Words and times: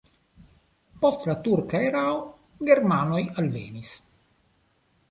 Post 1.03 1.27
la 1.31 1.35
turka 1.49 1.83
erao 1.91 2.17
germanoj 2.71 3.23
alvenis. 3.45 3.95